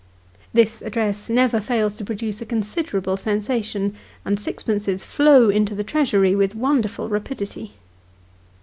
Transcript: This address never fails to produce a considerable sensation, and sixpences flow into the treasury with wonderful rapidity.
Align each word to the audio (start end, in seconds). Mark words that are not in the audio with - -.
This 0.51 0.81
address 0.81 1.29
never 1.29 1.61
fails 1.61 1.95
to 1.97 2.03
produce 2.03 2.41
a 2.41 2.45
considerable 2.47 3.17
sensation, 3.17 3.93
and 4.25 4.39
sixpences 4.39 5.05
flow 5.05 5.49
into 5.51 5.75
the 5.75 5.83
treasury 5.83 6.33
with 6.33 6.55
wonderful 6.55 7.07
rapidity. 7.07 7.73